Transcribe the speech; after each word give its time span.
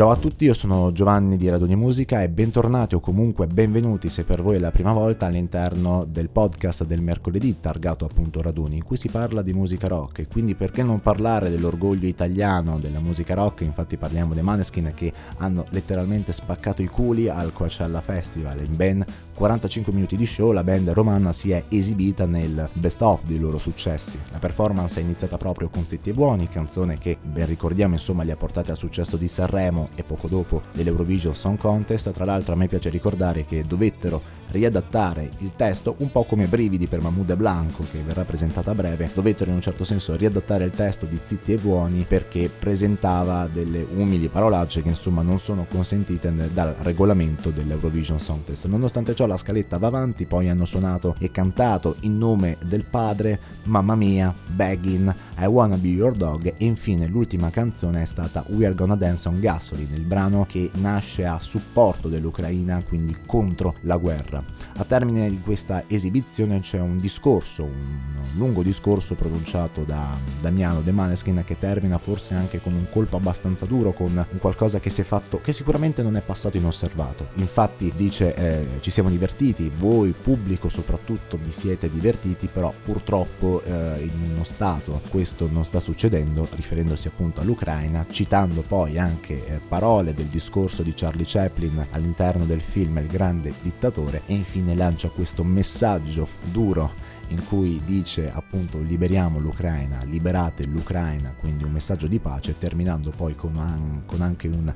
Ciao 0.00 0.12
a 0.12 0.16
tutti, 0.16 0.46
io 0.46 0.54
sono 0.54 0.92
Giovanni 0.92 1.36
di 1.36 1.50
Raduni 1.50 1.76
Musica 1.76 2.22
e 2.22 2.30
bentornati 2.30 2.94
o 2.94 3.00
comunque 3.00 3.46
benvenuti 3.46 4.08
se 4.08 4.24
per 4.24 4.40
voi 4.40 4.56
è 4.56 4.58
la 4.58 4.70
prima 4.70 4.94
volta 4.94 5.26
all'interno 5.26 6.06
del 6.08 6.30
podcast 6.30 6.86
del 6.86 7.02
mercoledì 7.02 7.60
targato 7.60 8.06
appunto 8.06 8.40
Raduni 8.40 8.76
in 8.76 8.82
cui 8.82 8.96
si 8.96 9.10
parla 9.10 9.42
di 9.42 9.52
musica 9.52 9.88
rock. 9.88 10.20
E 10.20 10.26
quindi 10.26 10.54
perché 10.54 10.82
non 10.82 11.00
parlare 11.00 11.50
dell'orgoglio 11.50 12.06
italiano 12.06 12.78
della 12.78 12.98
musica 12.98 13.34
rock, 13.34 13.60
infatti 13.60 13.98
parliamo 13.98 14.32
dei 14.32 14.42
Maneskin 14.42 14.90
che 14.94 15.12
hanno 15.36 15.66
letteralmente 15.68 16.32
spaccato 16.32 16.80
i 16.80 16.86
culi 16.86 17.28
al 17.28 17.52
Coachella 17.52 18.00
Festival. 18.00 18.64
In 18.64 18.76
ben 18.76 19.04
45 19.34 19.92
minuti 19.92 20.16
di 20.16 20.24
show 20.24 20.52
la 20.52 20.64
band 20.64 20.88
romana 20.90 21.32
si 21.32 21.50
è 21.50 21.64
esibita 21.68 22.24
nel 22.24 22.70
best 22.72 23.02
of 23.02 23.24
dei 23.24 23.38
loro 23.38 23.58
successi. 23.58 24.18
La 24.32 24.38
performance 24.38 24.98
è 24.98 25.02
iniziata 25.02 25.36
proprio 25.36 25.68
con 25.68 25.84
Zitti 25.86 26.08
e 26.08 26.14
Buoni, 26.14 26.48
canzone 26.48 26.96
che 26.96 27.18
ben 27.22 27.44
ricordiamo 27.44 27.94
insomma 27.94 28.22
li 28.22 28.30
ha 28.30 28.36
portati 28.36 28.70
al 28.70 28.78
successo 28.78 29.18
di 29.18 29.28
Sanremo 29.28 29.89
e 29.94 30.02
poco 30.02 30.28
dopo 30.28 30.62
dell'Eurovision 30.72 31.34
Song 31.34 31.58
Contest. 31.58 32.10
Tra 32.12 32.24
l'altro 32.24 32.54
a 32.54 32.56
me 32.56 32.68
piace 32.68 32.88
ricordare 32.90 33.44
che 33.44 33.64
dovettero 33.66 34.38
riadattare 34.50 35.30
il 35.38 35.52
testo, 35.56 35.94
un 35.98 36.10
po' 36.10 36.24
come 36.24 36.46
Brividi 36.46 36.86
per 36.86 37.00
Mahmoud 37.00 37.34
Blanco 37.34 37.84
che 37.90 38.02
verrà 38.04 38.24
presentata 38.24 38.70
a 38.70 38.74
breve, 38.74 39.10
dovettero 39.14 39.50
in 39.50 39.56
un 39.56 39.62
certo 39.62 39.84
senso 39.84 40.14
riadattare 40.14 40.64
il 40.64 40.70
testo 40.70 41.06
di 41.06 41.18
Zitti 41.22 41.52
e 41.52 41.56
Buoni 41.56 42.04
perché 42.06 42.50
presentava 42.50 43.46
delle 43.46 43.86
umili 43.94 44.28
parolacce 44.28 44.82
che 44.82 44.88
insomma 44.88 45.22
non 45.22 45.38
sono 45.38 45.66
consentite 45.68 46.32
dal 46.52 46.74
regolamento 46.80 47.50
dell'Eurovision 47.50 48.20
Song 48.20 48.44
Test. 48.44 48.66
Nonostante 48.66 49.14
ciò 49.14 49.26
la 49.26 49.36
scaletta 49.36 49.78
va 49.78 49.86
avanti, 49.86 50.26
poi 50.26 50.48
hanno 50.48 50.64
suonato 50.64 51.14
e 51.18 51.30
cantato 51.30 51.96
in 52.00 52.18
nome 52.18 52.56
del 52.64 52.84
padre, 52.84 53.40
Mamma 53.64 53.94
Mia, 53.94 54.34
Beggin, 54.46 55.14
I 55.38 55.46
Wanna 55.46 55.76
Be 55.76 55.88
Your 55.88 56.14
Dog 56.14 56.54
e 56.56 56.64
infine 56.64 57.06
l'ultima 57.06 57.50
canzone 57.50 58.02
è 58.02 58.04
stata 58.06 58.44
We 58.48 58.66
Are 58.66 58.74
Gonna 58.74 58.96
Dance 58.96 59.28
on 59.28 59.40
Gasoline, 59.40 59.94
il 59.94 60.04
brano 60.04 60.44
che 60.46 60.70
nasce 60.74 61.24
a 61.24 61.38
supporto 61.38 62.08
dell'Ucraina, 62.08 62.82
quindi 62.86 63.16
contro 63.26 63.74
la 63.82 63.96
guerra. 63.96 64.39
A 64.76 64.84
termine 64.84 65.28
di 65.28 65.40
questa 65.40 65.84
esibizione 65.86 66.60
c'è 66.60 66.80
un 66.80 66.98
discorso, 66.98 67.64
un 67.64 68.28
lungo 68.36 68.62
discorso 68.62 69.14
pronunciato 69.14 69.82
da 69.82 70.16
Damiano 70.40 70.80
De 70.80 70.92
Maneskin 70.92 71.42
che 71.44 71.58
termina 71.58 71.98
forse 71.98 72.34
anche 72.34 72.60
con 72.60 72.74
un 72.74 72.86
colpo 72.90 73.16
abbastanza 73.16 73.66
duro, 73.66 73.92
con 73.92 74.26
qualcosa 74.38 74.80
che 74.80 74.90
si 74.90 75.00
è 75.00 75.04
fatto, 75.04 75.40
che 75.40 75.52
sicuramente 75.52 76.02
non 76.02 76.16
è 76.16 76.20
passato 76.20 76.56
inosservato. 76.56 77.28
Infatti 77.34 77.92
dice 77.94 78.34
eh, 78.34 78.66
ci 78.80 78.90
siamo 78.90 79.08
divertiti, 79.10 79.70
voi 79.76 80.12
pubblico 80.12 80.68
soprattutto 80.68 81.38
vi 81.42 81.50
siete 81.50 81.90
divertiti, 81.90 82.48
però 82.52 82.72
purtroppo 82.84 83.62
eh, 83.64 83.70
in 84.02 84.32
uno 84.32 84.44
stato 84.44 85.00
questo 85.10 85.48
non 85.50 85.64
sta 85.64 85.80
succedendo, 85.80 86.48
riferendosi 86.54 87.08
appunto 87.08 87.40
all'Ucraina, 87.40 88.06
citando 88.10 88.62
poi 88.62 88.98
anche 88.98 89.46
eh, 89.46 89.60
parole 89.60 90.14
del 90.14 90.26
discorso 90.26 90.82
di 90.82 90.92
Charlie 90.94 91.24
Chaplin 91.26 91.86
all'interno 91.90 92.44
del 92.44 92.60
film 92.60 92.98
Il 92.98 93.06
grande 93.06 93.52
dittatore 93.60 94.22
e 94.30 94.34
infine 94.34 94.76
lancia 94.76 95.08
questo 95.08 95.42
messaggio 95.42 96.28
duro 96.52 96.92
in 97.30 97.44
cui 97.48 97.80
dice 97.84 98.30
appunto 98.32 98.78
liberiamo 98.78 99.40
l'Ucraina, 99.40 100.04
liberate 100.04 100.64
l'Ucraina, 100.66 101.34
quindi 101.36 101.64
un 101.64 101.72
messaggio 101.72 102.06
di 102.06 102.20
pace, 102.20 102.56
terminando 102.56 103.10
poi 103.10 103.34
con, 103.34 103.56
an- 103.58 104.02
con 104.06 104.22
anche 104.22 104.46
un 104.46 104.72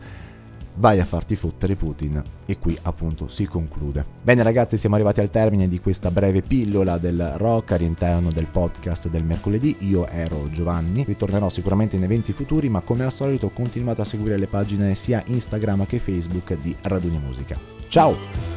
vai 0.76 0.98
a 0.98 1.04
farti 1.04 1.36
fottere 1.36 1.76
Putin 1.76 2.20
e 2.44 2.58
qui 2.58 2.76
appunto 2.82 3.28
si 3.28 3.46
conclude. 3.46 4.04
Bene 4.22 4.42
ragazzi 4.42 4.76
siamo 4.76 4.96
arrivati 4.96 5.20
al 5.20 5.30
termine 5.30 5.68
di 5.68 5.78
questa 5.78 6.10
breve 6.10 6.42
pillola 6.42 6.98
del 6.98 7.34
rock 7.36 7.70
all'interno 7.72 8.32
del 8.32 8.46
podcast 8.46 9.08
del 9.08 9.22
mercoledì, 9.22 9.76
io 9.80 10.08
ero 10.08 10.48
Giovanni, 10.50 11.04
ritornerò 11.04 11.48
sicuramente 11.48 11.94
in 11.94 12.02
eventi 12.02 12.32
futuri 12.32 12.68
ma 12.68 12.80
come 12.80 13.04
al 13.04 13.12
solito 13.12 13.50
continuate 13.50 14.00
a 14.00 14.04
seguire 14.04 14.36
le 14.36 14.48
pagine 14.48 14.96
sia 14.96 15.22
Instagram 15.24 15.86
che 15.86 16.00
Facebook 16.00 16.58
di 16.60 16.74
Raduni 16.82 17.18
Musica. 17.18 17.56
Ciao! 17.86 18.53